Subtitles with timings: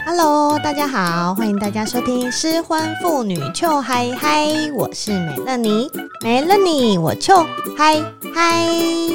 [0.00, 5.88] Hello，大家好，欢迎大家收听失婚妇女 Chill High High，我是美乐妮，
[6.22, 7.46] 没了你我 Chill
[7.76, 8.02] High
[8.34, 9.12] High。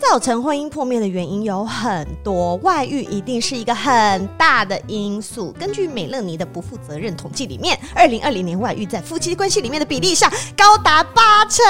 [0.00, 5.52] 造成婚姻破灭的原因有很多，外遇一定是一个很大的因素。
[5.52, 11.62] 根据美乐妮的不负责任统计里面，二零二零年外遇在夫妻关系里面的比例上高达八成。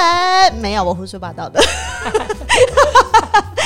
[0.59, 1.61] 没有，我胡说八道的。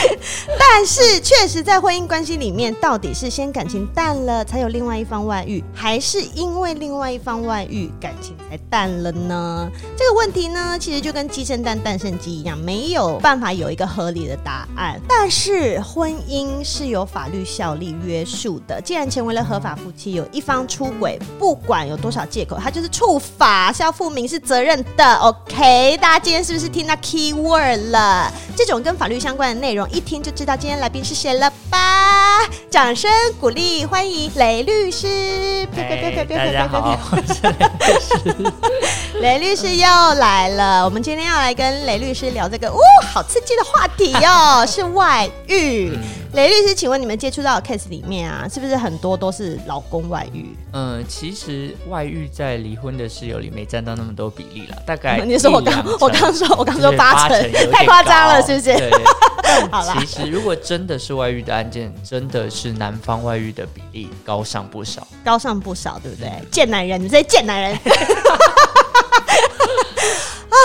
[0.59, 9.69] 但是，确实在婚姻关系里面，到底是先感情淡了才有另外一方外遇，还是因为另外一方外遇感情才淡了呢？
[9.97, 14.99] 这个问题呢，其实就跟鸡生蛋，蛋生鸡一样，没有办法有一个合理的答案。
[15.07, 18.81] 但是，婚姻是有法律效力约束的。
[18.81, 25.15] 既然成为了合法夫妻，有一方出轨，不管有多少借口，他就是触法，是要负民事责任的。
[25.15, 28.31] OK，大家今天是不是听到 key word 了？
[28.55, 32.41] 这种跟法律相关的内容，一听就知道今天来宾是谁了吧？
[32.69, 35.07] 掌声鼓励，欢迎雷律师！
[39.21, 40.83] 雷律师又来了。
[40.83, 42.77] 我们今天要来跟雷律师聊这个，哦，
[43.13, 45.91] 好刺激的话题哟， 是外遇。
[45.95, 50.55] 嗯雷律师，请问你们接触到的 case 里面啊，是不是很多都是老公外遇？
[50.73, 58.75] 嗯，其实外遇在离婚的室友里没占到那么多比例了，大概 你说我刚我刚说我刚说八成，太夸张了，是不是？
[58.77, 58.91] 对。
[59.71, 66.29] 好了，其实如果真的是外遇的案件，真的是男方外遇的比例高上不少，高上不少，对不对？
[66.51, 67.77] 贱男人，你这些贱男人。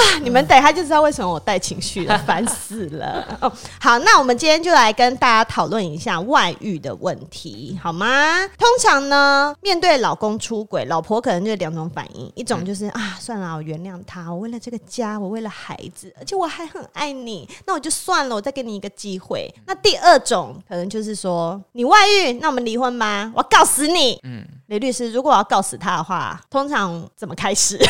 [0.01, 0.19] 啊！
[0.23, 3.39] 你们等一下就知道为什么我带情绪了，烦死了。
[3.41, 8.47] 哦，好，那我们今天就来跟大家讨论一下外遇的问题，好吗？
[8.59, 19.53] 通常呢，面对老公出轨，老婆可能就两种反应，一种就是啊，算了，我原谅他，我为了这个家，我为了孩子，而且我还很爱你，那我就算了，我再给你一个机会。
[19.67, 24.21] 那第二种可能就是说，你外遇，那我们离婚吧，我要告死你。
[24.25, 27.79] 嗯，雷律师，如果我要告死他的话，通常怎么开始？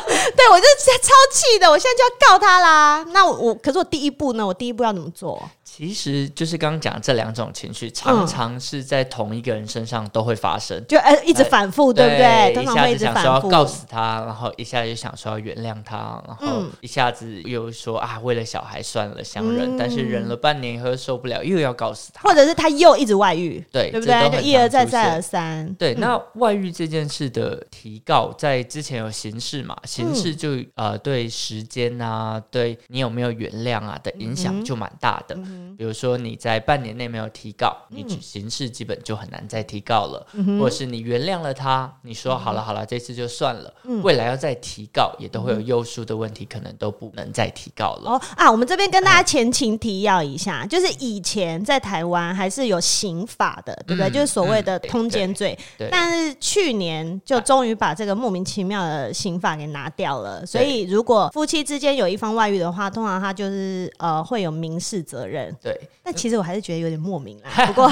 [0.36, 0.66] 对，我就
[1.02, 3.04] 超气的，我现在就要告他啦。
[3.08, 4.46] 那我，可是我第一步呢？
[4.46, 5.42] 我第一步要怎么做？
[5.64, 12.62] 其实就是刚刚讲这两种情绪，常常是在同一个人身上都会发生，就呃一直反复，对不对？
[12.62, 24.30] 一下子想说要告死他，然后一下就想说要原谅他，然后一下子又说啊，为了小孩算了，相忍，但是忍了半年以后受不了，又要告死他，或者是他又一直外遇，对，对不对？
[24.30, 25.72] 就一而再，再而三。
[25.74, 29.76] 对，那外遇这件事的提告，在之前有刑事嘛？
[29.84, 35.34] 刑事就呃对时间啊，对你有没有原谅啊的影响就蛮大的。
[35.76, 48.12] 比如说你在半年内没有提告，嗯、你刑事基本就很难再提告了；嗯、或者是你原谅了他，你说好了好了，这次就算了，嗯、未来要再提告也都会有诱诉的问题，可能都不能再提告了。
[48.12, 54.08] 哦啊，我们这边跟大家前情提要一下，嗯、就是以前在台湾还是有刑法的，对不对？
[54.08, 60.46] 嗯、就是所谓的通奸罪，嗯、但是去年就终于把这个莫名其妙的刑法给拿掉了。
[60.46, 65.43] 所以如果夫妻之间有一方外遇的话，通常他就是呃会有民事责任。
[65.62, 65.78] 对。
[66.02, 67.50] 但其实我还是觉得有点莫名啦。
[67.66, 67.90] 不过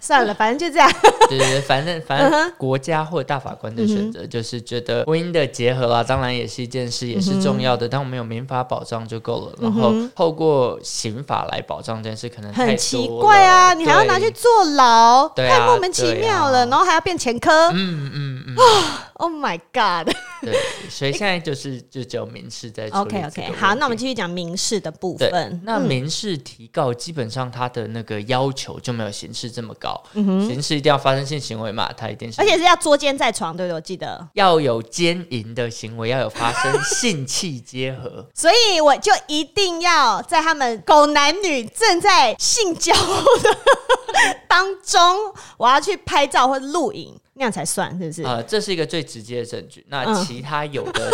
[0.00, 0.90] 算了，反正就这样。
[1.28, 7.88] 对对对，反正反正国家或大法官的选择就是觉得婚姻的结合啦，当然也是一件事，也是重要的。
[7.88, 9.58] 但我们有民法保障就够了。
[9.60, 13.72] 然后透过刑法来保障这件事，可能很奇怪啊！
[13.74, 16.66] 你还要拿去坐牢，太莫名其妙了。
[16.66, 17.70] 然后还要变前科。
[17.72, 18.56] 嗯嗯嗯。
[19.16, 20.12] Oh my god！
[20.42, 20.58] 对，
[20.90, 22.88] 所以现在就是就只有民事在。
[22.88, 25.60] OK OK，好，那我们继续讲民事的部分。
[25.64, 30.00] 那民事提告基本上他的那个要求就没有刑事这么高。
[30.14, 33.74] 嗯哼，刑事一定要发生性行为嘛，他一定是，而且是要捉奸在床，对不对？
[33.74, 38.26] 我记得要有奸淫的行为，要有发生性器结合。
[38.34, 43.56] 所以我就一定要在他们狗男女正在性交的
[44.48, 45.02] 当中，
[45.56, 47.14] 我要去拍照或录影。
[47.36, 48.22] 那样才算是不是？
[48.22, 49.84] 呃，这是一个最直接的证据。
[49.88, 51.10] 那其他有的，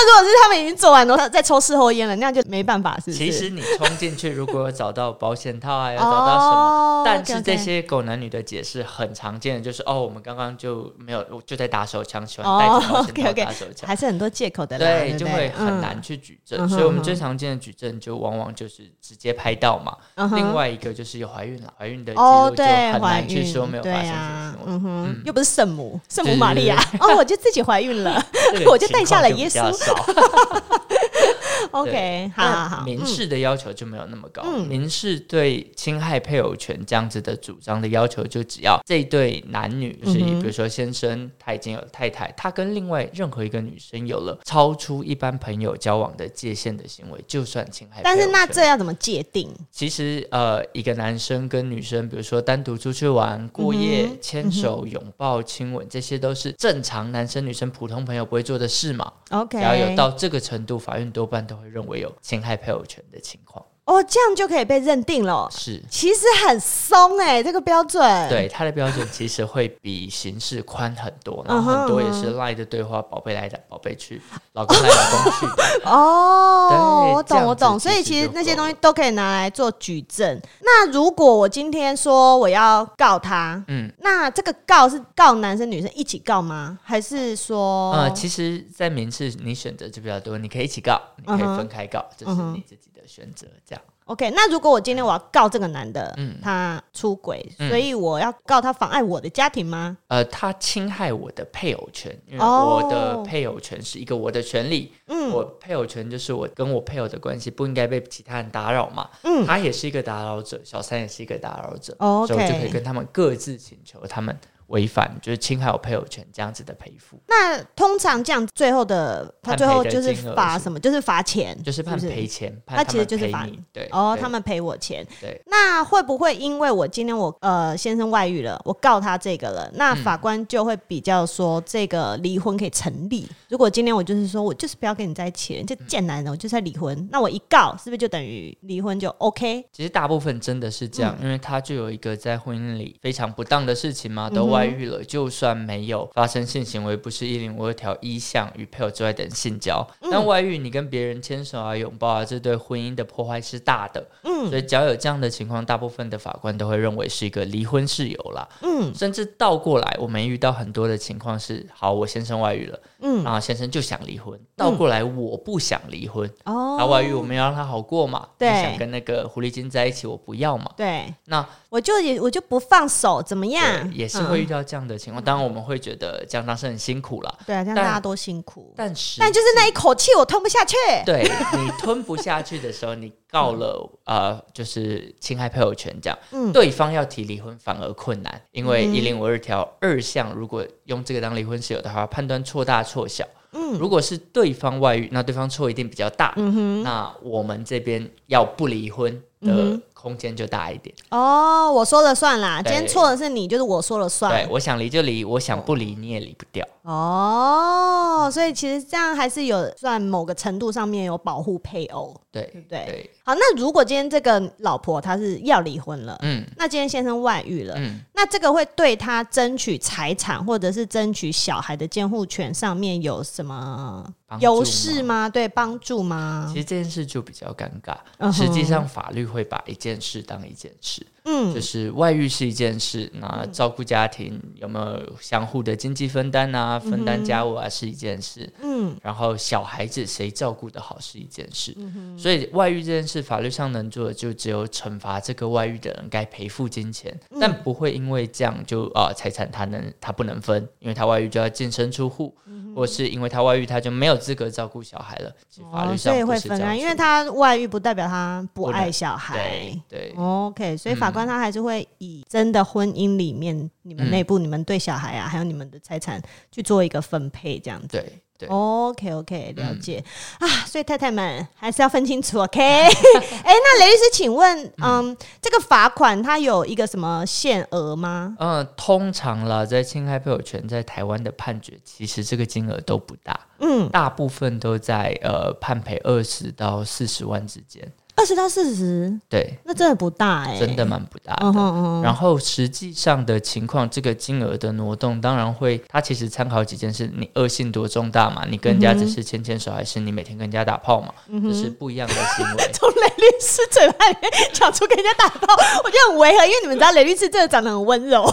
[0.00, 3.18] 那如果是他们已经做完了，再抽事后烟了，那样就没办法，是不是？
[3.18, 6.54] 其实你冲进去，如果找到保险套，还要找到什么？
[6.54, 14.78] 哦、但是这些狗男女的解释很常见的，就是哦，我们刚刚就没有，就在打手枪，喜欢带着保险套打手枪，还是很多借口的。
[14.78, 16.60] 对，就会很难去举证。
[16.60, 19.96] 嗯、所以我们最常见的举证，就往往就是直接拍到嘛。
[20.14, 24.58] 嗯、另外一个就是有怀孕了，怀孕的记录就很难去说没有发生什么。
[24.66, 28.22] 嗯哼，嗯又不是圣母，圣母玛利亚哦，我就自己怀孕了，
[28.66, 29.72] 我就带下了耶稣。
[31.70, 34.42] OK，好好好，民事的要求就没有那么高。
[34.44, 48.00] 嗯、民事对侵害配偶权这样子的主张的要求，就只要这一对男女，就是比如说先生他已经有太太，他跟另外任何一个女生有了超出一般朋友交往的界限的行为，就算侵害。
[48.02, 49.52] 但是那这要怎么界定？
[49.70, 59.12] 其实呃，一个男生跟女生，比如说单独出去玩、过夜、牵、嗯、手、拥抱、亲吻，这些都是正常男生女生普通朋友不会做的事嘛。
[59.30, 63.64] OK，有到这个程度，法院多半都会认为有侵害配偶权的情况。
[63.88, 65.48] 哦，这样就可以被认定了。
[65.50, 68.02] 是，其实很松哎，这个标准。
[68.28, 74.20] 对，它的标准其实会比形式宽很多，然后很多也是赖的对话，宝贝来的，宝贝去，
[74.52, 75.46] 老公来，老公去。
[75.88, 77.80] 哦，我懂，我懂。
[77.80, 80.38] 所以其实那些东西都可以拿来做举证。
[80.60, 86.78] 那如果我今天说我要告他，嗯，那这个告是告男生女生一起告吗？
[86.84, 93.82] 还是说，呃，其实，在民事你选择就比较多，你可以一起告，你可以分开告，这是你自己的选择，这样。
[94.04, 99.98] OK，那如果我今天我要告这个男的，嗯，他出轨，所以我要告他妨碍我的家庭吗？
[100.06, 114.34] 呃，他侵害我的配偶权，因为我的配偶权是一个我的权利，嗯，我配偶权就是我跟我配偶的关系不应该被其他人打扰嘛，嗯，他也是一个打扰者，小三也是一个打扰者所以我就可以跟他们各自请求他们。
[114.68, 117.20] 违反就是侵害我配偶权这样子的赔付。
[117.26, 120.78] 那通常这样最后的他最后就是罚什么？
[120.78, 122.56] 就是罚钱，就是判赔钱。
[122.66, 125.06] 他其实就是罚你，对哦，他们赔我钱。
[125.20, 133.26] 对，那会不会因为我今天我呃先生外遇了，我告他这个了，那法官就会比较说这个离婚可以成立？
[133.48, 139.64] 如果今天我就是说我就是不要跟你在一起，就贱男人，我就是要离婚，那我一告是不是就等于离婚就 OK？
[139.72, 144.57] 其实大部分真的是这样，因为他就有一个在婚姻里非常不当的事情嘛，都外。
[144.58, 154.06] 外遇了，就算没有发生性行为，不是一零五二条一项与配偶之外等性交，嗯、但外遇你跟别人牵手啊、拥抱啊，这对婚姻的破坏是大的。
[154.22, 158.48] 嗯，所以只要有这样的情况，大部分的法官都会认为是一个离婚事由啦。
[158.62, 168.28] 嗯，甚至倒过来，我们遇到很多的情况是：好，我先生外遇了，嗯，然后先生就想离婚，倒过来我不想离婚，哦、嗯，他外遇我们要让他好过嘛？
[168.38, 170.70] 对，想跟那个狐狸精在一起，我不要嘛？
[170.76, 171.46] 对，那。
[171.70, 173.92] 我就也我就不放手，怎么样？
[173.92, 175.22] 也是会遇到这样的情况。
[175.22, 177.38] 当然，我们会觉得这样当时很辛苦了。
[177.46, 178.72] 对啊，这样大家都辛苦。
[178.76, 180.76] 但是，但就是那一口气我吞不下去。
[181.04, 181.22] 对，
[181.56, 193.24] 你吞不下去的时候，你告了呃，就是侵害配偶权这样，嗯，对方要提离婚反而困难，因为一零五二条二项，如果用这个当离婚事由的话，判断错大错小。
[193.52, 196.34] 嗯，如果是对方外遇，那对方错一定比较大。
[196.36, 199.80] 嗯哼，那我们这边要不离婚的。
[199.98, 202.62] 空间就大一点哦，我说了算啦。
[202.62, 204.30] 今天错的是你，就是我说了算。
[204.30, 206.64] 对，我想离就离，我想不离你也离不掉。
[206.82, 212.84] 哦，所以其实这样还是有算某个程度上面有保护配偶，对对不对？
[212.86, 213.10] 对。
[213.24, 224.06] 好，那如果今天这个老婆她是要离婚了，嗯，那今天先生外遇了，嗯，那这个会对他争取财产或者是争取小孩的监护权上面有什么
[224.40, 225.28] 优势吗？
[225.28, 226.46] 对，帮助吗？
[226.52, 227.96] 其实这件事就比较尴尬。
[228.32, 231.06] 实际上，法律会把一件件事当一件事。
[231.30, 236.78] 嗯，就是外遇是一件事，那照顾家庭有没有相互的经济分担啊？
[236.78, 238.50] 分担家务啊是一件事。
[238.62, 241.74] 嗯，然后小孩子谁照顾的好是一件事。
[241.76, 252.34] 嗯，所以外遇这件事，法律上能做的就只有惩罚这个外遇的人该赔付金钱，但不会因为这样就啊财产他能他不能分，因为他外遇就要净身出户，
[252.74, 255.30] 或是因为他外遇他就没有资格照顾小孩了。
[255.70, 259.36] 法律上不是这样，哦，因为他外遇不代表他不爱小孩。
[259.36, 261.17] 对对，OK，所以法官。
[261.18, 266.22] 但他还是会以真的婚姻里面，你们内部、嗯、你们对小孩啊，还有你们的财产
[266.52, 267.88] 去做一个分配，这样子。
[267.88, 270.00] 对对，OK OK，了解、
[270.38, 270.64] 嗯、啊。
[270.64, 272.62] 所以太太们还是要分清楚，OK？
[272.62, 278.36] 哎、欸，那雷律师，请问，嗯，嗯这个罚款它有一个什么限额吗？
[278.38, 287.92] 嗯，通常啦，在侵害配偶权在台湾的判决，其实这个金额都不大，嗯，大部分都在呃判赔二十到四十万之间。
[288.18, 292.02] 二十到四十，对，那真的不大哎、欸，真的蛮不大的。
[292.02, 298.44] 然后实际上的情况，这个金额的挪动，当然会，它其实参考几件事：你恶性多重大嘛？
[298.50, 301.14] 你跟人家只是牵牵手，还是你每天跟人家打炮嘛？
[301.28, 302.70] 这、嗯、是不一样的行为。
[302.74, 308.28] 从雷律师嘴巴里面讲出跟人家打炮，我觉得很违和，因为你们知道雷律师真的长得很温柔。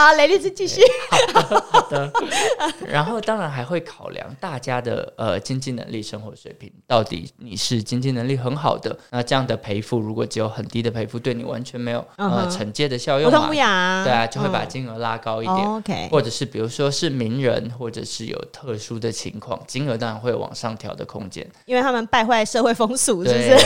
[0.00, 0.80] 好，雷律师继续。
[1.10, 2.12] 好的，好的。
[2.86, 6.72] 然后当然还会考量大家的呃经济能力、生活水平。
[6.86, 13.38] 到底你是经济能力很好的，那这样的赔付如果只有很低的赔付，对你完全没有呃惩戒的效用嘛？
[13.38, 14.04] 不痛不痒。
[14.04, 15.58] 对啊，就会把金额拉高一点。
[15.58, 16.08] 嗯、OK。
[16.10, 23.56] 或者是比如说是名人，或者是有特殊的情况，金额当然会往上调的空间，因为他们败坏社会风俗，是不是？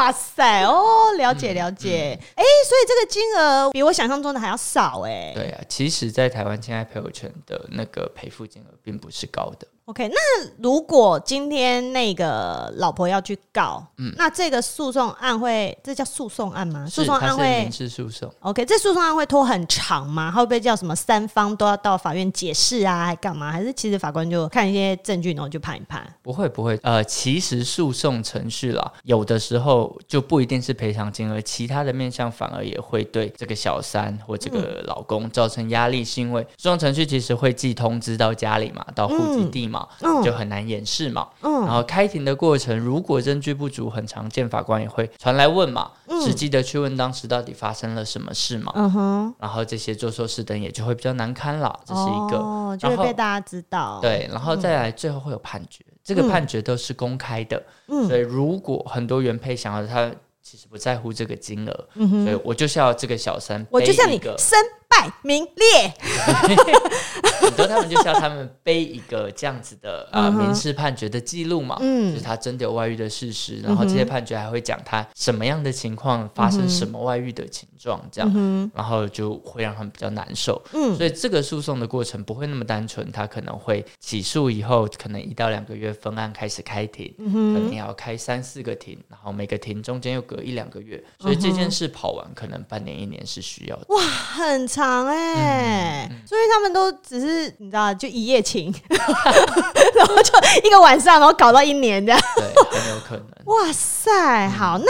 [0.00, 5.32] 哇塞哦，了解了解，哎、嗯嗯欸，所以这个金额比我想象中的还要少哎。
[5.34, 9.68] 对啊，其实，在台湾侵害配偶权的那个赔付金额并不是高的。
[9.90, 10.16] OK，那
[10.62, 16.86] 如果今天那个老婆要去告，嗯，那这个诉讼案会，这叫诉讼案吗？
[16.88, 18.32] 诉讼案会民事诉讼。
[18.38, 20.30] OK，这诉讼案会拖很长吗？
[20.30, 23.50] 会不会叫什么三方都要到法院解释啊，还干嘛？
[23.50, 26.06] 还是其实法官就看一些证据，然后就判一判？
[26.22, 39.79] 不会不会，呃，其实诉讼程序啦，有的时候就不一定是赔偿金额，其他的面向反而也会对这个小三或这个老公造成压力，是因为诉讼程序其实会寄通知到家里嘛，到户籍地嘛。
[39.79, 39.79] 嗯、
[40.24, 41.28] 就很难掩饰嘛。
[41.42, 48.72] 嗯，然后开庭的过程，如果证据不足，很常见，法官也会传来问嘛，嗯、实际的去问当时到底发生了什么事嘛。
[48.74, 51.78] 嗯哼，然后这些做错事的人也就会比较难堪了。
[51.84, 53.98] 这是一个，哦，就会被大家知道。
[54.00, 57.62] 对，然后再来，最后会有判决，嗯、这个判决都是公开的。
[57.88, 60.10] 嗯，所以如果很多原配想要他
[60.42, 64.58] 其实不在乎这个金额，嗯，所以我就是要这个小三，我就像你身
[64.90, 65.94] 败名裂。
[67.40, 97.54] 很多他们就是要他们背一个这样子的啊、呃、民事判决的记录嘛，嗯，就是他真的有外遇的事实，然后这些判决还会讲他什么样的情况发生什么外遇的情状，这样，然后就会让他们比较难受，嗯，所以这个诉讼的过程不会那么单纯，他可能会起诉以后，可能一到两个月分案开始开庭，嗯，可能要开三四个庭，然后每个庭中间又隔一两个月，所以这件事跑完可能半年一年是需要的，哇，很长哎、欸，嗯嗯、所以他们都只是。
[97.58, 100.32] 你知道，就一夜情， 然后就
[100.64, 102.44] 一个晚上，然后搞到一年这样，对，
[102.80, 103.26] 很有可能。
[103.46, 104.86] 哇塞，好，那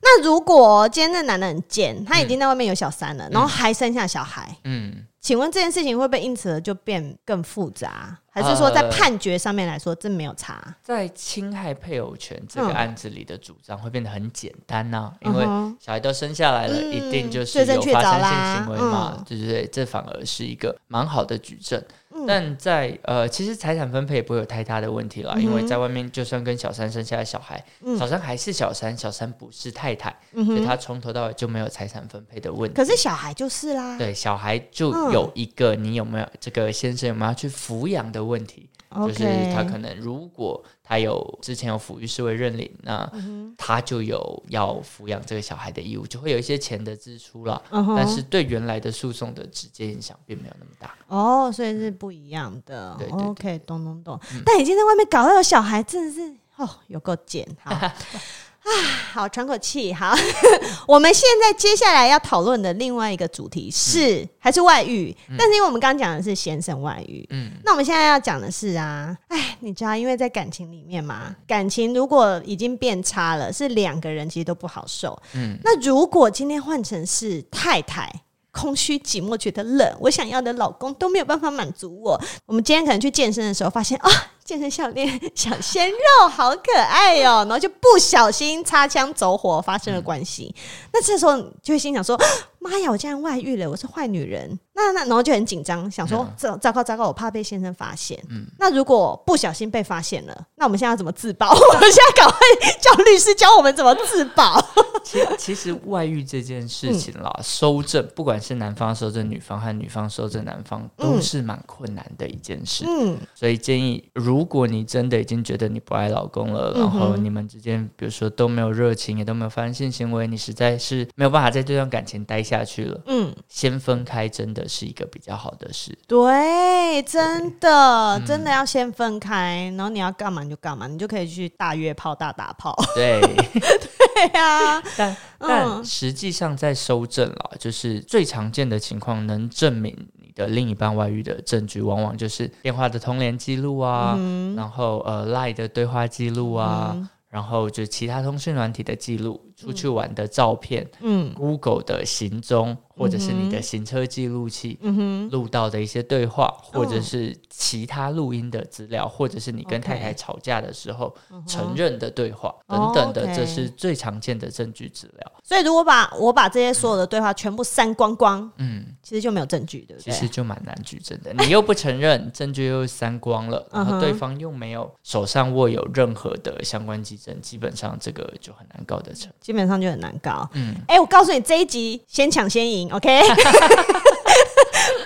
[0.00, 8.14] 那如果今天那男的很贱，他已经在外面有小三了，嗯、然后还生下小孩，嗯，请问这件事情会不会因此而就变更复杂？
[8.30, 10.60] 还是说在判决上面来说，这没有差？
[10.66, 15.14] 呃、在侵害配偶权这个案子里的主张会变得很简单呢、啊？
[15.22, 15.44] 嗯、因为
[15.80, 19.66] 小孩都生下来了，嗯、一定就是有发生性行为嘛，对不对？
[19.68, 21.82] 这反而是一个蛮好的举证。
[22.26, 32.74] 但在呃，其实财产分配也不会有太大的问题啦，嗯、因为在外面就算跟小三生下来小孩，嗯、小三还是小三，小三不是太太，嗯、所以他从头到尾就没有财产分配的问题。
[32.74, 38.68] 可是小孩就是啦，对，小孩就有一个你有没有、嗯、这个先生有没有去抚养的问题。
[38.96, 43.10] 就是他可能，如果他有之前有抚育视为认领，那
[43.56, 47.60] 他就有要抚养这个小孩的义务，就会有一些钱的支出了。
[47.70, 50.94] 嗯、但是对原来的诉讼的直接影响并没有那么大。
[51.08, 52.96] 哦，所以是不一样的。
[53.10, 54.20] ，OK，懂懂懂。
[54.34, 57.92] 嗯、但已经在外面搞到有小孩，真的是哦，有够贱哈。
[58.64, 58.70] 啊，
[59.12, 59.92] 好，喘口气。
[59.92, 60.14] 好，
[60.88, 78.10] 我们现在接下来要讨论的另外一个主题是、嗯、还是外遇，嗯、但是因为我们刚刚讲的是先生外遇，嗯，那我们现在要讲的是啊，哎，你知道，因为在感情里面嘛，感情如果已经变差了，是两个人其实都不好受，嗯，那如果今天换成是太太，
[78.50, 84.10] 空虚寂寞觉得冷，我想要的老公都没有办法满足我，我们今天可能去健身的时候发现啊。
[84.44, 90.54] 健身教练 小鲜肉好可爱哟、喔，然后就不小心擦枪走火发生了关系。
[90.54, 92.20] 嗯、那这时候就会心想说
[92.60, 101.48] ：“妈呀，我竟然外遇了，我是坏女人。”那那然后就很紧张，想说：“糟糟糕糟糕，我怕被先生发现。”嗯，那如果不小心被发现了，那我们现在要怎么自保？
[101.54, 102.38] 我们现在赶快
[102.82, 104.62] 叫律师教我们怎么自保。
[105.02, 112.84] 其实其实外遇这件事情啦，收证、嗯、不管是男方收证女方和女方收证男方，都是蛮困难的一件事。
[112.86, 123.00] 嗯，所以建议如如果你真的已经觉得你不爱老公了，嗯、然后你们之间比如说都没有热情，也都没有发生性行为，你实在是没有办法在这段感情待下去了。
[123.06, 125.96] 嗯，先分开真的是一个比较好的事。
[126.06, 132.74] 对，真的，真的要先分开，然后你要干嘛你就干嘛，你就可以去大约炮、大打炮。
[132.94, 134.82] 对，对呀、啊。
[134.96, 140.24] 但、嗯、但实际上在收证了，就是最常见的情况，能证明你。
[140.34, 146.90] 的另一半外遇的证据，往往就是电话的通联记录啊，嗯、然后呃 lie 的对话记录啊。
[146.92, 161.14] 嗯然后就其他通讯软体的记录、出去玩的照片、嗯，Google 的行踪，或者是你的行车记录器，嗯哼，录到的一些对话，或者是其他录音的资料，或者是你跟太太吵架的时候
[161.46, 165.32] 承认的对话等等的，这是最常见的证据资料。
[165.42, 170.12] 所以，如果把我把这些所有的对话全部删光光，嗯，其实就没有证据，对不对？
[170.12, 171.32] 其实就蛮难举证的。
[171.44, 179.30] 你又不承认，证据又删光了，然后对方又没有手上握有任何的相关基证，基本上这个就很难告得成。
[179.44, 180.48] 基本上就很难搞。
[180.54, 183.20] 嗯，哎，我告诉你，这一集先抢先赢，OK？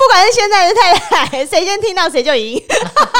[0.08, 2.58] 不管是现在还是太太，谁先听到谁就赢。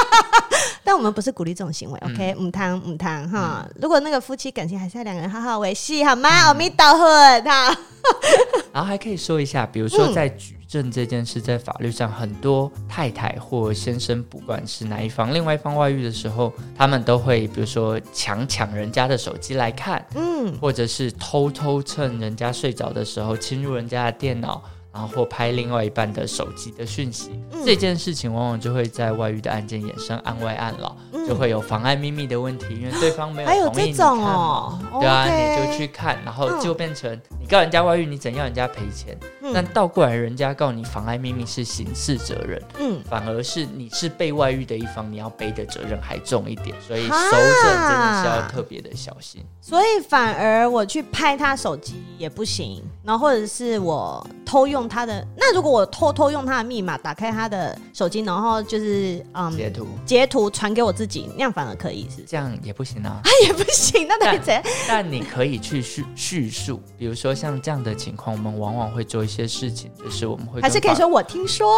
[0.83, 2.35] 但我们不是鼓励这种行为，OK？
[2.39, 3.69] 母汤母汤哈。
[3.79, 6.31] 如果那个夫妻感情还是要两个人好好维系，好吗？
[6.31, 6.87] 阿弥陀。
[8.73, 24.63] 然后还可以说一下，比如说在举证这件事，在法律上，很多太太或先生，不管是哪一方，另外一方外遇的时候，他们都会比如说强抢人家的手机来看，嗯，或者是偷偷趁人家睡着的时候侵入人家的电脑。
[24.99, 39.17] 然后或拍另外一半的手机的讯息，嗯、这件事情往往就会在外遇的案件衍生案外案了，嗯、就会有妨碍秘密的问题，因为对方没有同意你看嘛，哦、对啊、你就去看，然后就变成你告人家外遇，你怎样人家赔钱？
[39.41, 49.41] 嗯、但倒过来，人家告你妨碍秘密是刑事责任，嗯，反而是你是被外遇的一方，你要背的责任还重一点，所以收证真的是要特别的小心。
[49.61, 54.88] 所以反而我去拍他手机也不行，然后或者是我偷用。
[54.89, 62.23] 用他的，那如果我偷偷用他的密码打开他的手机，然后就是嗯截图截图传给我自己，那样反而可以是？
[62.27, 64.63] 这样也不行啊， 啊也不行，那得怎样？
[64.89, 71.69] 但你可以去叙叙述，比如说像这样的情况，我们往往会做一些事情，就是我们会还是可以说我听说，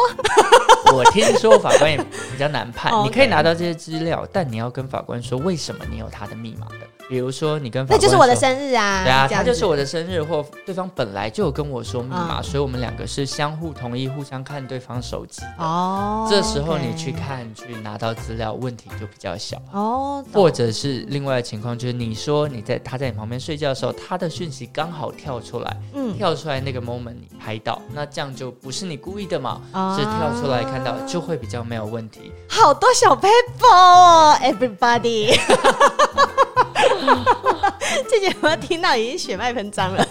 [0.94, 6.86] 我听说 法官也比较难判， 你可以拿到这些资料，但你要跟法官说为什么你有他的密码的。
[7.08, 15.42] 比如说，你跟法官，那就是我的生日啊，对啊，他就是我的生日，或对方本来就有跟我说密码，所以我们两个是相互同意、互相看对方手机。
[15.58, 19.56] 哦，这时候你去看、去拿到资料，问题就比较小。
[19.72, 29.62] 哦，或者是另外的情况，就是你说你在他在你旁边睡觉的时候，他的讯息刚好跳出来，嗯，跳出来那个 moment 你拍到，那这样就不是你故意的嘛，
[29.96, 32.32] 是跳出来看到，就会比较没有问题。
[32.48, 35.38] 好多小 paper 哦，everybody。
[38.08, 38.96] 这节有没有听到？
[38.96, 40.06] 已经血脉喷张了。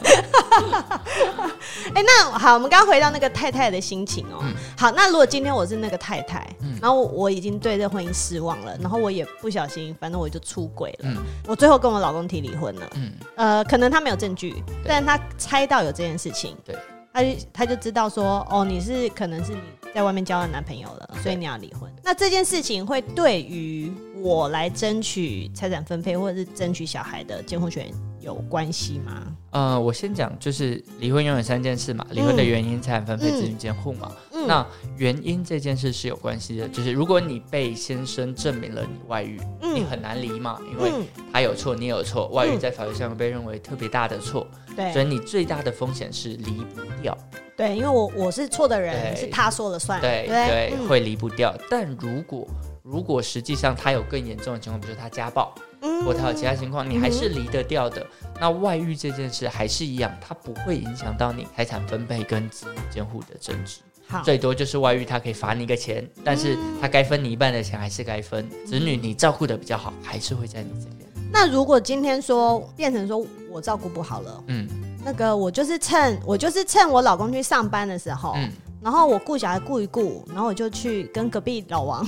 [1.94, 4.40] 哎、欸，那好，我们刚回到那个太太的心情哦。
[4.42, 11.10] 嗯、好，那如果今天我是那个太太，嗯、然后我已经对这婚姻失望了，然后我也不小心，反正我就出轨了。
[11.10, 12.90] 嗯、我最后跟我老公提离婚了。
[12.96, 14.52] 嗯，呃，可能他没有证据，
[14.84, 16.56] 对但他猜到有这件事情。
[16.66, 16.76] 对，
[17.14, 19.62] 他就他就知道说，哦，你是可能是你
[19.94, 21.92] 在外面交了男朋友了，所以你要离婚。
[22.04, 27.88] 那这件事情会对于我来争取财产分配，或者是争取小孩的监护权
[28.20, 29.36] 有关系吗？
[29.52, 34.12] 呃，我先讲，就是离婚拥有三件事嘛，离婚的原因、财产分配、子女监护嘛。
[34.32, 34.66] 嗯、那
[34.98, 40.92] 原因这件事是有关系的，就是如果你被先生证明了你外遇，嗯、你很难离嘛，因为
[41.34, 47.18] 他有错，你有错，外遇在法律上被认为特别大的错，对、嗯，所以你最大的风险是离不掉。
[47.60, 51.54] 对，因为我我是错的人，是他说了算，对对，会离不掉。
[51.70, 52.48] 但如果
[52.82, 58.00] 如果实际上他有更严重的情况，比如说他家暴，嗯、或他有其他情况，你还是离得掉的。
[58.24, 63.82] 嗯、那外遇这件事还是一样，它不会影响到你财产分配跟子女监护的争执。
[64.08, 68.48] 好，最多就是外遇，他可以罚你一个钱，但是他该分你一半的钱还是该分。
[68.50, 71.10] 嗯、子女你照顾的比较好，还是会在你这边。
[71.30, 74.89] 那如果今天说变成说我照顾不好了，嗯。
[75.04, 78.50] 那个我就是趁我就是趁我老公去上班的时候，嗯、
[78.82, 82.06] 然后我顾小孩顾一顾，然后我就去跟隔壁老王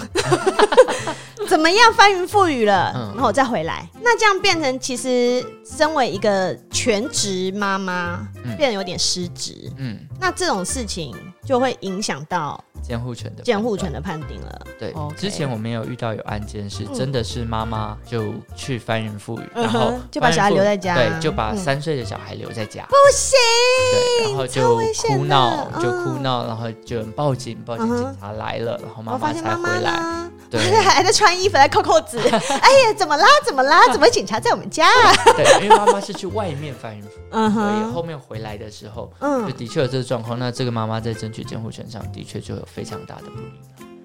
[1.50, 3.88] 怎么样翻云覆雨了，嗯、然后我再回来。
[4.02, 9.72] 那这样变成其实身为一个全职妈妈，嗯、变得有点失职。
[9.78, 12.64] 嗯，那这种事情就会影响到。
[12.82, 14.62] 监护权的监护权的判定了。
[14.80, 15.16] 对，Okay.
[15.16, 23.38] 之前我们有遇到有案件是真的是妈妈就去翻云覆雨，嗯、然后就把小孩留在家，对，就把三岁的小孩留在家，不行，
[23.92, 30.30] 对，然后就哭闹，就哭闹，然后就报警，报警，警察来了，然后妈妈才回来。
[30.50, 32.20] 对，还在穿衣服，在扣扣子。
[32.28, 33.26] 哎呀，怎么啦？
[33.46, 33.88] 怎么啦？
[33.94, 34.86] 怎么警察在我们家？
[34.86, 40.38] 啊 对，因为妈妈是去外面翻云覆雨，嗯，所以后面回来的时候，嗯，就的确有这个状况。
[40.38, 43.46] 那这个妈妈在争取监护权上的确就有非常大的不利。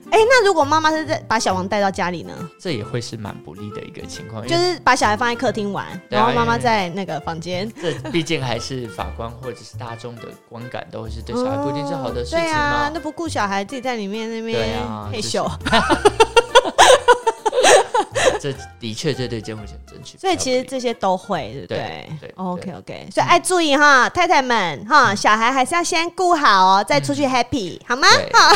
[0.09, 2.33] 哎、欸，那如果妈妈是在把小王带到家里呢？
[2.61, 7.71] 这也会是蛮不利的一个情况，就是把小孩放在客厅玩，啊、然后妈妈在那个房间。
[7.83, 12.45] 这毕竟还是法官或者是大众的观感，都会是对小孩不一定是好的事情嘛。
[12.45, 14.79] 对啊，那不顾小孩自己在里面那边
[15.11, 15.45] 嘿咻。
[18.53, 21.77] 这的确这对监护权争取，所以其实这些都会，对不对？
[21.77, 28.07] 对，对，OK OK，所以爱注意哈，太太们哈，小孩还是要先顾好哦，再出去 happy 好吗？
[28.33, 28.53] 哈，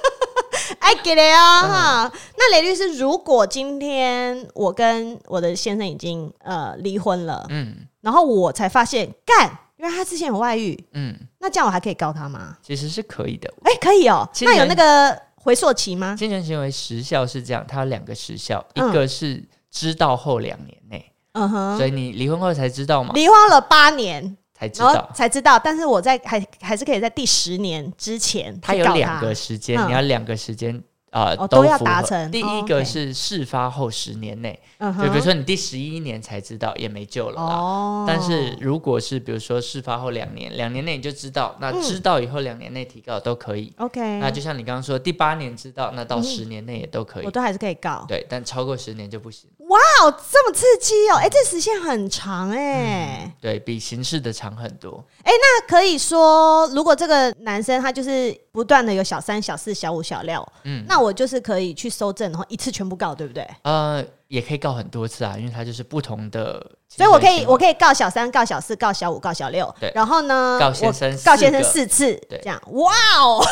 [0.80, 2.12] 哎给雷哦哈。
[2.36, 12.56] 那雷律师，如果今天我跟我的先生已经呃离婚了，嗯，然后我才发现干，因为他之前有外遇，嗯，那这样我还可以告他吗？
[12.62, 14.28] 其实是可以的，哎，可以哦。
[14.42, 15.22] 那有那个。
[15.44, 16.16] 回溯期吗？
[16.18, 23.12] 侵权行为时效是这样，它有两个时效，嗯、一个是知道后两年内，嗯哼，所以你离婚后才知道吗？
[23.14, 30.82] 离婚了八年才知道，才知道，但是我在还还是可以在第十年之前，它有两个时间，嗯、你要两个时间。
[31.14, 32.28] 啊，呃哦、都要达成。
[32.32, 37.54] 第一个是事发后十年内，哦 okay、就比如说你第十一年才知道，也没救了啦。
[37.54, 43.72] 哦、但是如果是比如说事发后两年，两年内你就知道，那知道以后两年内提告都可以。
[43.78, 44.18] OK、嗯。
[44.18, 47.24] 那就像你刚刚说，第八年知道，那到十年内也都可以。
[47.24, 48.04] 我都还是可以告。
[48.08, 49.48] 对，但超过十年就不行。
[49.68, 51.16] 哇哦，这么刺激哦！
[51.16, 55.02] 哎，这时限很长哎、嗯，对比刑事的长很多。
[55.22, 63.46] 哎，那可以说，如果这个男生他就是不断的有小三、小四、小五、小六，嗯，那我就是可以去搜证，然后一次全部告，对不对？
[63.62, 66.54] 呃，也可以告很多次啊，因为他就是不同的，
[66.88, 73.44] 所以我可以我可以告小三、告小四、告小五、告小六，对，然后呢，告先生告先生四次，对，这样，哇哦，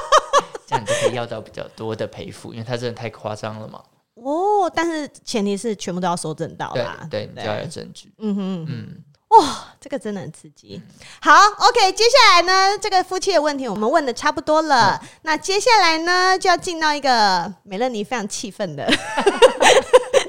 [0.66, 3.82] 这样你就可以要到比较多的赔付，因为他真的太夸张了嘛。
[4.14, 8.12] 哦，但是前提是全部都要收证到啦，对，对，就要有证据。
[8.18, 8.66] 嗯哼。
[8.68, 10.82] 嗯，哇，这个真的很刺激。
[10.84, 18.92] 嗯、好，OK，接下来呢，这个夫妻的问题我们问的差不多了，嗯、那接下来呢，就要进到一个美乐妮非常气愤的。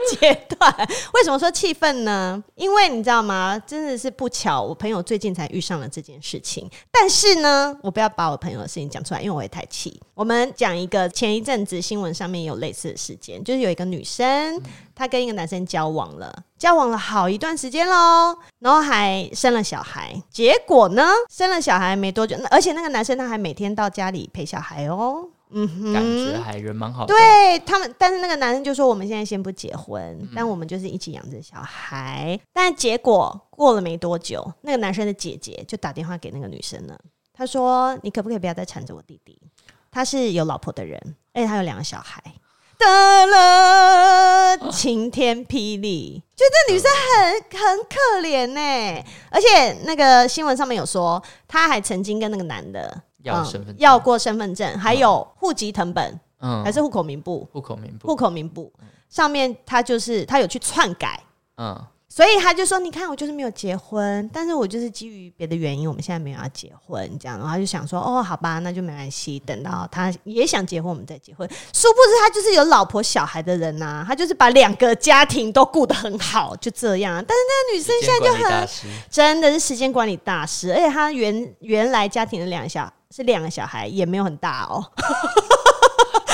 [0.09, 0.73] 阶段，
[1.13, 2.43] 为什么说气愤呢？
[2.55, 3.61] 因为你知道吗？
[3.65, 6.69] 真的是不巧，我朋友最近才遇上了这件事情。
[6.91, 9.99] 但是呢，我不要把我朋友的事情讲出来，因为我会太气。
[10.13, 14.61] 我们讲一个前一阵子新闻上面有类似的事件，就是有一个女生，
[14.93, 20.15] 她跟一个男生交往了，交往了好一段时间喽，然后还生了小孩。
[20.29, 25.27] 结果呢，生了小孩没多久，而且那个男生他还每天到家里陪小孩哦。
[25.53, 27.13] 嗯哼，感觉还人蛮好的。
[27.13, 36.97] 对他们，但是那个男生就说：“我们现在先不结婚，嗯、但我们就是一起养着小孩。”但结果过了没多久，那个男生的姐姐就打电话给那个女生了。
[37.33, 39.37] 她说：“你可不可以不要再缠着我弟弟？
[39.91, 40.97] 他是有老婆的人，
[41.33, 42.23] 而且他有两个小孩。”
[42.79, 49.03] 得了，晴天霹雳，就这女生很很可怜呢。
[49.29, 53.03] 而且那个新闻上面有说，他还曾经跟那个男的。
[53.23, 57.47] 要身份证，要过身份证，还有户籍成本，嗯，还是户口名簿？
[57.51, 58.71] 户口名簿，户口名簿
[59.09, 61.21] 上面他就是他有去篡改，
[61.57, 77.23] 嗯，所以他就说：“你看，我就是没有结婚，但是我就是基于别的原因，我们现在没有要结婚，这样。”然后他就想说：“哦，好吧，那就没关系，等到他也想结婚，我们再结婚。”殊不知他就是有老婆小孩的人呐，他就是把两个家庭都顾得很好，就这样。
[77.27, 78.67] 但是那个女生现在就很
[79.09, 82.91] 真的是时间管理大师，而且她原原来家庭的两小。
[83.11, 84.83] 是两个小孩，也没有很大哦，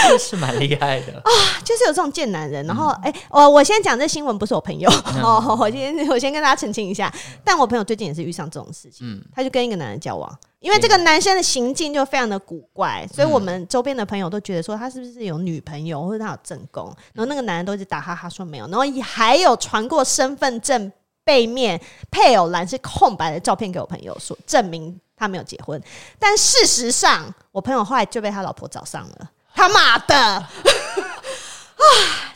[0.09, 1.31] 这是蛮厉害的 啊！
[1.65, 2.65] 就是有这种贱男人。
[2.65, 7.11] 然后，哎、嗯，我、欸、我先讲这新闻不是我朋友、嗯、 哦，我先我先跟大家澄清一下。
[7.43, 16.85] 但我朋友最近也是遇上这种事情，嗯、他就跟一个男人交往，因为这个男生的行径就非常的古怪，所以我们周边的朋友都觉得说他是不是有女朋友或者他有正宫。
[17.13, 20.91] 然后那个男人都一直打哈哈说没有，然后还有传过身份证
[21.25, 24.97] 背面配偶栏是空白的照片给我朋友说证明。
[25.17, 25.81] 他没有结婚，
[26.19, 29.31] 但事实上，我朋友后来就被他老婆找上了。
[29.55, 30.15] 他妈的！
[30.15, 30.47] 啊，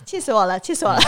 [0.05, 0.99] 气死我了，气死我了！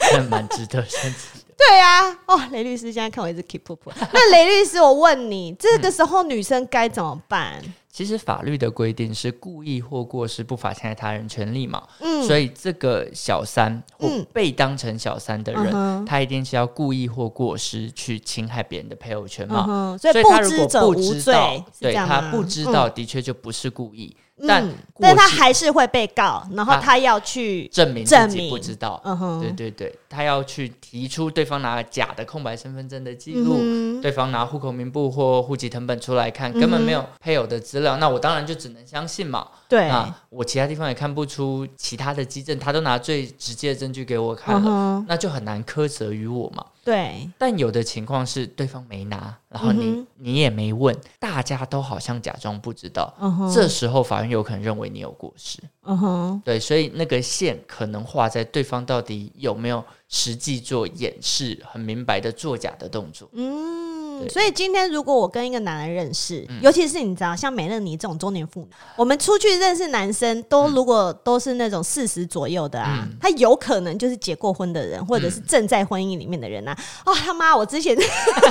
[0.00, 1.54] 还蛮值得生气的。
[1.56, 3.88] 对啊，哦，雷律师现在看我一直 keep up。
[4.12, 7.62] 那雷律师，我问你，这个时候女生该怎么办？
[7.92, 24.16] 其实法律的规定是故意或过失不法侵害他人权利嘛，嗯，所以这个小三或被当成小三的人，嗯、他一定是要故意或过失去侵害别人的配偶权嘛，嗯、所以他如果不知道，对他不知道，的确就不是故意。
[24.38, 24.68] 嗯但
[24.98, 29.00] 但他还是会被告，然后他要去证明自己不知道。
[29.04, 39.46] 嗯哼，对对对，他要去提出对方拿假的空白身份证的记录，对方拿户口名簿或户籍成本出来看，根本没有配偶的资料，那我当然就只能相信嘛。
[39.72, 46.62] 对，那我其他地方也看不出其他的基证，他都拿最直接的证据给我看了，嗯、那就很难苛责于我嘛。
[46.84, 55.58] 对，但有的情况是对方没拿，然后你、嗯、你也没问，大家都好像假装不知道，嗯、这时候法院有可能认为你有过失。
[55.84, 63.26] 嗯哼，对，所以那个线可能画在对方到底有没有实际做掩饰，很明白的作假的动作。
[63.32, 63.81] 嗯。
[64.28, 76.76] 所以今天如果我跟一个男人认识，嗯、尤其是你知道像美乐妮这种中年妇女，我们出去认识男生，都如果都是那种四十左右的啊，嗯、他有可能就是结过婚的人，或者是正在婚姻里面的人啊。
[77.04, 77.56] 哦，他妈！
[77.56, 77.96] 我之前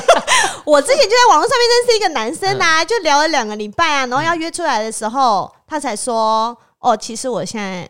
[0.65, 7.89] 我之前就在网络上面认识一个男生啊，就聊了两个礼拜啊，然后要约出来的时候，他才说：“哦，其实我现在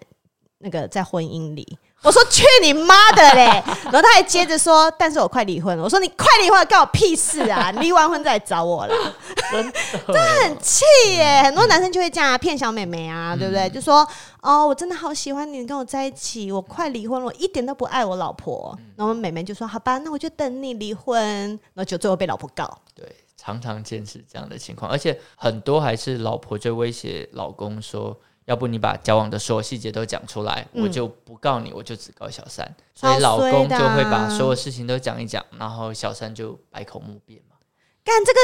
[0.60, 3.46] 那个在婚姻里。” 我说去你妈的嘞！
[3.86, 5.84] 然后他还接着说，但是我快离婚了。
[5.84, 7.70] 我说你快离婚了，关我屁事啊！
[7.80, 8.96] 离完婚再来找我啦。
[9.52, 10.84] 真的，很气
[11.14, 11.44] 耶！
[11.46, 13.70] 很多男生就会这样骗小妹妹啊，对不对？
[13.70, 14.08] 就说
[14.42, 18.76] 哦，我真的好喜欢你，跟我在一起，我快离婚了，我一点都不爱我老婆。
[18.96, 21.16] 然后妹妹就说好吧，那我就等你离婚。
[21.76, 22.80] 然后就最后被老婆告。
[22.96, 28.20] 对，常常见是这样的情况，而且很多还是老婆就威胁老公说。
[28.46, 32.76] 要不你把交往的所有细节都讲出来，嗯、我就不告你，我就只告小三。
[32.96, 37.56] 所以老公就会把所有事情都讲一讲，然后小三就百口莫辩嘛。
[38.04, 38.40] 干这个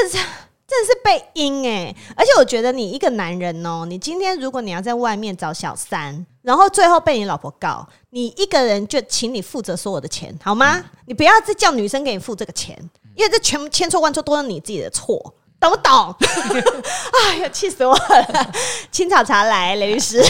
[0.66, 1.94] 真的是被阴哎！
[2.14, 10.76] 而且我觉得你一个男人哦，你今天如果你要在外面找小三，然后最后被你老婆告，你一个人就请你负责所有的钱好吗？
[10.76, 12.78] 嗯、你不要再叫女生给你付这个钱，
[13.16, 15.34] 因为这全千错万错都是你自己的错。
[15.60, 16.14] 懂不懂？
[17.30, 18.52] 哎呀，气死我了！
[18.92, 20.22] 青草茶来，雷律师。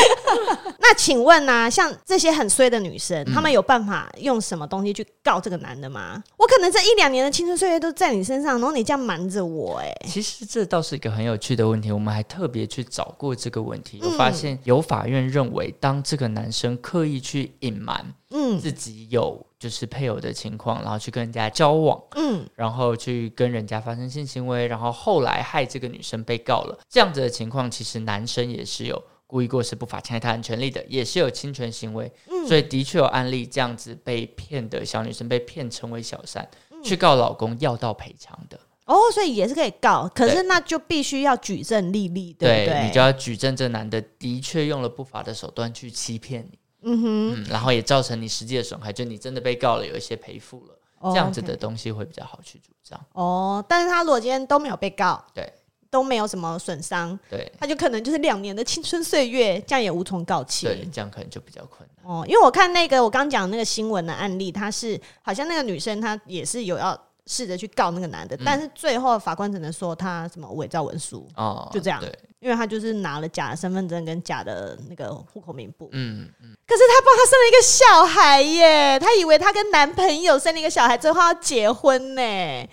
[0.78, 1.70] 那请问呢、啊？
[1.70, 6.22] 像这些很衰的女生，她、嗯、们有办法用什么东西去告这个男的吗？
[6.36, 10.08] 我可能这一两年的青春岁月都在你身上，然后你这样瞒着我、欸，哎。
[10.08, 18.14] 其实这倒是一个很有趣的问题，我们还特别去找过这个问题，我发现有法院认为，当这个男生刻意去隐瞒。
[18.32, 42.86] 嗯，自己有就是配偶的情况，然后去跟人家交往，嗯，然后去跟人家发生性行为，然后后来害这个女生被告了，这样子的情况，其实男生也是有故意过失不法侵害他人权利的，也是有侵权行为，嗯，所以的确有案例这样子被骗的小女生被骗成为小三，嗯，去告老公要到赔偿的，哦，所以也是可以告，可是那就必须要举证立立，对，对不对？
[42.86, 46.58] 你就要举证这男的的确用了不法的手段去欺骗你。
[46.82, 47.34] 嗯哼。
[47.36, 53.00] 嗯，然后也造成你实际的损害，就你真的被告了，有一些赔付了，哦、这样子的东西会比较好去主张。
[53.12, 55.52] 哦，但是他如果今天都没有被告，对，
[55.90, 60.66] 都没有什么损伤，对，他就可能就是两年的青春岁月，这样也无从告起。
[60.66, 62.10] 对，这样可能就比较困难。
[62.10, 72.00] 哦，因为我看那个我刚讲那个新闻的案例，他是好像那个女生她也是有要试着去告那个男的，嗯、但是最后法官只能说他什么伪造文书，哦，就这样。
[72.00, 72.16] 对。
[72.40, 82.22] 因为他就是拿了假的身份证跟假的那个户口名簿，嗯嗯，可是他帮他生了一个小孩耶，他以为他跟男朋友生了一个小孩之后要结婚呢，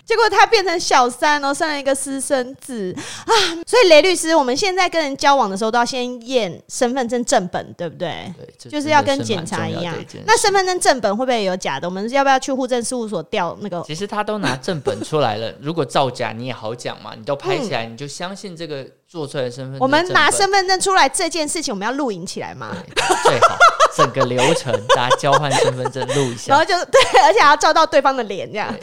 [0.06, 2.94] 结果他变成小三，然后生了一个私生子
[3.26, 3.32] 啊！
[3.66, 8.32] 所以雷律师，我们现在跟人交往的时候都要先验身份证正本，对不对？
[8.38, 9.94] 对，就是要跟检查一样。
[10.24, 11.86] 那身份证正本会不会有假的？
[11.86, 13.82] 我们要不要去户政事务所调那个？
[13.82, 18.86] 其实他都拿正本出来了，如果造假你也好讲嘛，你都拍起来，你就相信这个。
[19.10, 22.76] 做出来的身份证，我们拿身份证出来这件事情，我们要录影起来吗？
[23.24, 23.56] 最好
[23.96, 28.68] 整个流程大家交换身份证录一下，然后就对，而且还要照到对方的脸，这样。
[28.68, 28.74] 哇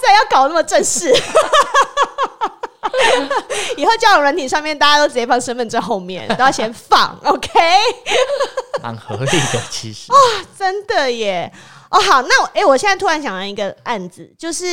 [0.00, 1.12] 塞，要搞那么正式！
[3.76, 7.50] 以后交友软体上面，大家都直接放身份证后面，都要先放，OK？
[8.80, 10.12] 蛮合理的，其实。
[10.12, 10.18] 哇，
[10.56, 11.52] 真的耶！
[11.96, 14.66] 哦，好，那我哎、欸，我现在突然想到一个案子，就是。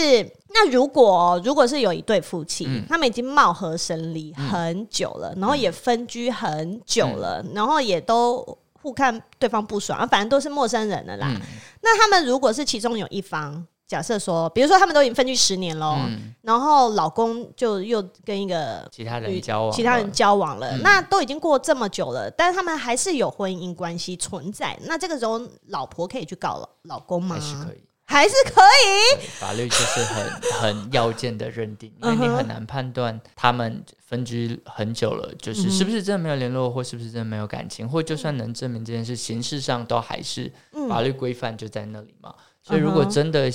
[0.55, 8.45] 那如果如果是有一对夫妻，嗯、他们已经貌合神离很久了，嗯、然后也分居很久了，嗯、然后也都
[8.79, 11.27] 互看对方不爽，反正都是陌生人了啦。
[11.27, 11.41] 嗯、
[11.81, 24.75] 那他们如果是其中有一方，假设说，比如说他们都已经分居十年了，嗯、然后老公就又跟一个其他人交往，其他人交往了，嗯、那都已经过这么久了，但是他们还是有婚姻关系存在。
[24.86, 27.36] 那这个时候，老婆可以去告老公吗？
[27.36, 27.84] 还是可以。
[28.06, 40.51] 还是可以，法律就是很很要件的认定， 因为你很难判断他们分居很久了，就是是不是真的没有联络，或是不是真的没有感情，或就算能证明这件事，形式上都还是
[40.89, 42.34] 法律规范就在那里嘛。
[42.63, 43.49] 所以如果真的。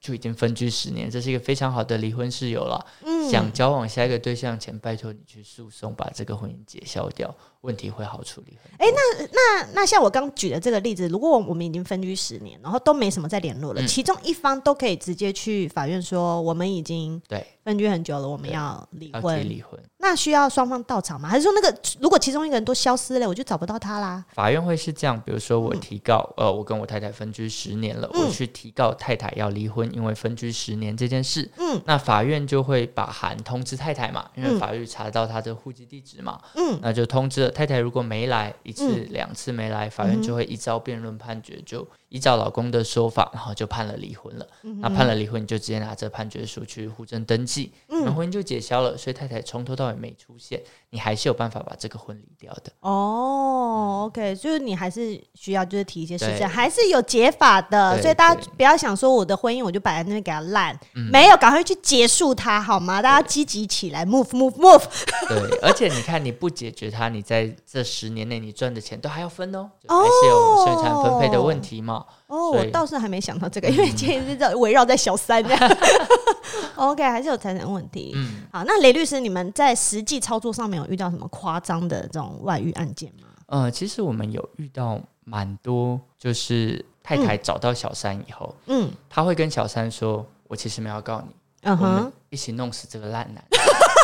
[0.00, 2.86] 就已经分居十年，这是一个非常好的离婚事由了。
[3.30, 8.56] 想交往下一个对象前，拜托你去诉讼，把这个婚姻解消掉，问题会好处理。
[8.78, 19.48] 哎、欸，那那那像我刚举的这个例子，如果我们已经分居十年，然后都没什么再联络了，嗯、其中一方都可以直接去法院说，我们已经对分居很久了，我们要离婚。
[19.48, 21.28] 离婚那需要双方到场吗？
[21.28, 24.24] 还是说那个如果其中一个人都消失了，我就找不到他啦？
[24.32, 41.84] 法院会是这样，比如说我提告，嗯、呃，我跟我太太分居十年了，嗯、我去提告太太要离婚，因为分居十年这件事，嗯，那法院就会把函通知太太嘛，因为法律查到他的户籍地址嘛，嗯，那就通知了太太，如果没来一次、嗯、两次没来，法院就会依照辩论判决就。
[42.08, 44.46] 依照老公的说法，然后就判了离婚了。
[44.62, 48.96] 嗯、那判了离婚，你就直接拿着判决书去户政登记，那、嗯、婚姻就解消了。
[48.96, 52.72] 所以太太从头到尾没出现，你还是有办法把这个婚离掉的。
[52.80, 58.00] 哦，OK，就是你还是需要就是提一些事情，还是有解法的。
[58.00, 63.02] 所以大家不要想说我的婚姻我就摆在那边给它烂，嗯、没有，赶快去结束它好吗？
[63.02, 64.84] 大家积极起来，move move move。
[65.28, 71.97] 对，而且你看你不解决它，你在这十年内你赚的钱都还要分哦，还是有生产分配的问题嘛。
[72.26, 75.76] 哦，我倒是还没想到这个，因为今天是在围绕在小三这样。
[76.76, 78.12] OK，还是有财产问题。
[78.14, 83.28] 嗯，好，那雷律师，你们在实际操作上面有遇到什么夸张的这种外遇案件吗？
[83.46, 93.42] 呃，其实我们有遇到蛮多，就是太太找到小三以后，嗯，他会跟小三说：“我其实没有告你，嗯哼，我们一起弄死这个烂男。”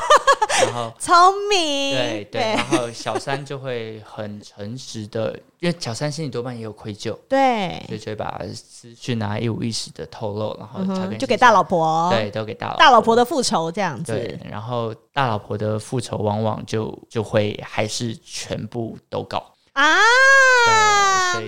[0.62, 1.14] 然后 聪
[1.48, 19.52] 明，对对，然后小三就会很诚实的，因为小三心里多半也有愧疚， 对，所以就会把资讯拿一五一十的透露，然后就给大老婆，对，都给大老婆，大老婆的复仇这样子，对，然后大老婆的复仇往往就就会还是全部都搞。
[19.72, 19.98] 啊，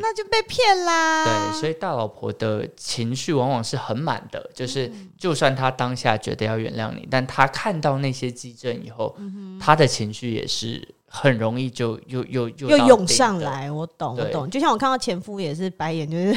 [0.01, 1.25] 那就被骗啦。
[1.25, 9.17] 对，所以大老婆的情绪往往是很满的，就是就算她当下觉得要原谅你，但她看到那些激震以后，
[9.61, 13.71] 她的情绪也是很容易就又又又又涌上来。
[13.71, 14.49] 我懂，我懂。
[14.51, 16.35] 就像我看到前夫也是白眼，就是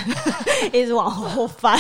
[0.72, 1.80] 一直往后翻。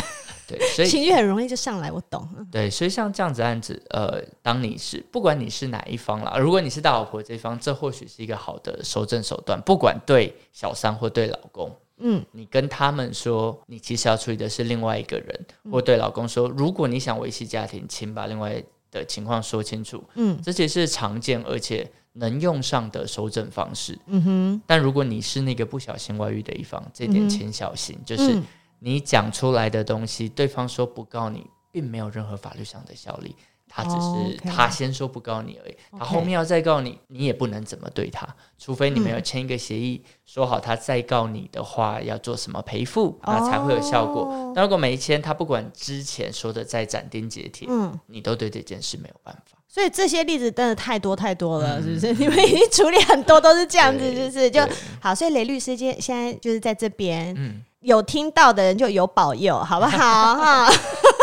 [0.49, 2.27] 对，所以情绪很容易就上来，我懂。
[2.51, 9.61] 对，所以像这样子案子，呃，当你是不管你是哪一方啦，如果你是大老婆这一方，这或许是一个好的收证手段。
[9.61, 20.03] 不管对小三或对老公，嗯，你跟他们说，你其实要处理的是另外一个人，嗯、或对老公说，如果你想维系家庭，请把另外的情况说清楚。
[20.15, 23.99] 嗯，这些是常见而且能用上的收证方式。
[24.07, 28.41] 嗯哼，但如果你是那个不小心外遇的一方，这点请小心，嗯、就是。
[28.81, 33.35] 嗯你讲出来的东西，对方说不告你，并没有任何法律上的效力。
[33.71, 44.51] 他只是他先说不告你而已，他后面要再告你，你也不能怎么对他，除非你们有签一个协议，说好他再告你的话要做什么赔付，那才会有效果。
[44.55, 49.55] 但如果没签，他不管之前说的再斩钉截铁，嗯，你都对这件事没有办法。
[49.67, 52.11] 所以这些例子真的太多太多了，是不是？
[52.17, 54.67] 你们已经处理很多都是这样子，就是就
[54.99, 55.13] 好。
[55.13, 57.63] 所以雷律师今现在就是在这边，嗯。
[57.81, 60.35] 有听到的人就有保佑，好不好？
[60.35, 60.69] 哈，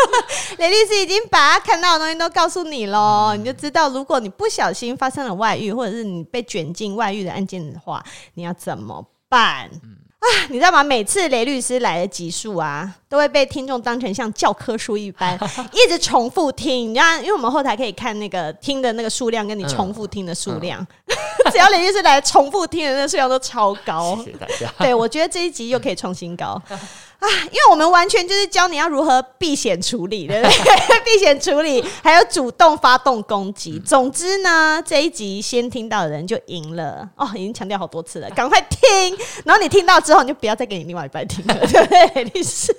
[0.57, 9.69] 雷律师已经把他看到的东西都告诉你喽，你就知道，如果你不小心发生了外遇，或者是你被卷进外遇的案件的话，你要怎么办？
[9.69, 9.69] 啊，
[10.49, 10.83] 你知道吗？
[10.83, 15.37] 每次雷律师来的集数啊，都会被听众当成像教科书一般，
[15.71, 16.89] 一直重复听。
[16.89, 24.15] 你知道，因为我们后台可以看那个听的那个数量，跟你重复听的数量，嗯嗯、 只要雷律师来重复听的那个数量都超高。
[24.17, 24.73] 谢谢大家。
[24.79, 26.61] 对，我觉得这一集又可以创新高。
[27.19, 30.99] 啊，因为我们完全就是教你要如何避险处理，对不对？
[31.03, 33.79] 避险处理，还有主动发动攻击。
[33.79, 39.17] 总之呢，这一集先听到的人就赢了哦，已经强调好多次了，赶快听。
[39.43, 42.23] 然后你听到之后，你就不要再给你另外一半听了， 对不对？
[42.25, 42.75] 律师，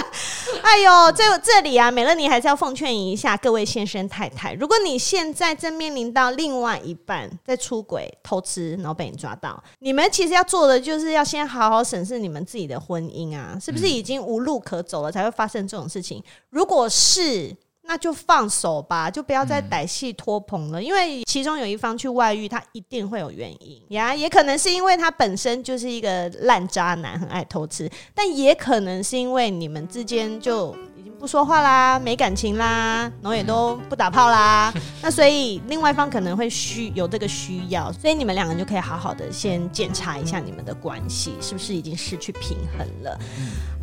[0.62, 13.81] 哎呦，这这里啊，美乐妮还是要奉劝一下各位先生太太，如果你现在正面临到另外一半在出轨、偷吃，然后被你抓到，你们其实要做的就是要先好好审视你们自己的婚姻啊，是不是？
[13.82, 16.22] 是已经无路可走了，才会发生这种事情。
[16.50, 20.80] 如果是，那就放手吧，就不要再歹戏拖棚了。
[20.80, 31.12] 因为其中有一方去外遇，他一定会有原因呀，也可能是因为他本身就是一个烂渣男，很爱偷吃，但也可能是因为你们之间就已经。
[31.22, 43.16] 不说话啦，没感情啦，然后也都不打炮啦，那所以另外一方可能会需有这个需要，所以你们两个人就可以好好的先检查一下你们的关系是不是已经失去平衡了。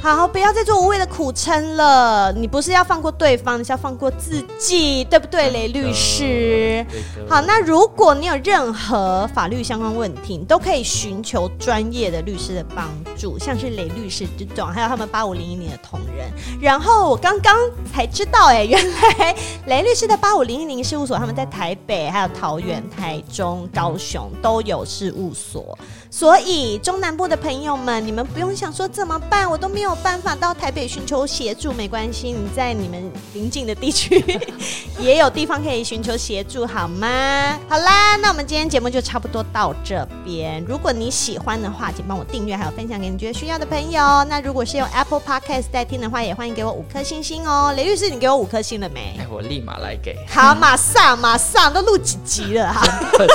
[0.01, 2.31] 好，不要再做无谓的苦撑了。
[2.31, 6.85] 你不是要放过对方，你是要放过自己，对不对，雷律师？
[7.27, 16.29] 好，那如果你有任何法律相关问题，你都可以寻求专业的律师的帮助，像是雷律师这种，还有他们八五零一年的同仁，
[16.61, 17.09] 然后。
[17.09, 17.55] 我刚刚
[17.91, 19.35] 才知道，哎，原来
[19.65, 25.75] 雷律师的八五零一零事务所，他们在台北、还有桃园、台中、高雄都有事务所。
[26.11, 34.23] 所以中南部的朋友们，你们不用想说怎么办，我都没有办法到台北寻求协助，没关系，你在你们邻近的地区
[34.99, 37.57] 也有地方可以寻求协助，好吗？
[37.67, 40.63] 好啦，那我们今天节目就差不多到这边。
[40.67, 44.23] 如果你喜欢的话，请帮我订阅，还有分享给你觉得需要的朋友。
[44.25, 47.73] 那如果是用 Apple Podcast 在听的话，也欢迎给我五颗星星哦。
[47.75, 49.15] 雷律师，你给我五颗星了没？
[49.19, 50.17] 哎，我立马来给。
[50.27, 52.81] 好，马上马上，都录几集了哈。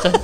[0.03, 0.21] 真的。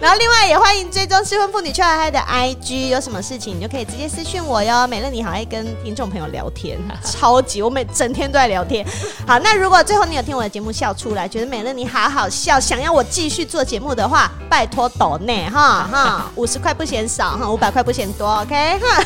[0.00, 1.20] 然后另外也欢迎追踪。
[1.24, 4.86] 失婚妇女邱海海的 IG 有什么事情，你就可以直接私讯我哟。
[5.00, 8.86] 美乐你好爱跟听众朋友聊天， 超级我每整天都在聊天。
[9.26, 19.02] 好，那如果最后你有听我的节目笑出来，觉得美乐你好好笑，想要我继续做节目的话，拜托抖内哈哈， 五十块不嫌少哈，五百块不嫌多，OK 哈。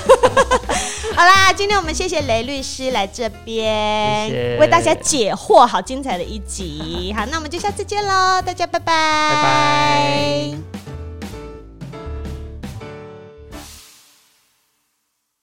[1.14, 7.14] 好啦，今天我们谢谢雷律师来这边为大家解惑，好精彩的一集。
[7.16, 10.73] 好，那我们就下次见喽，大家拜拜，拜拜。